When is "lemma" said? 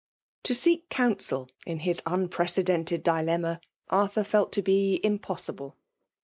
3.23-3.59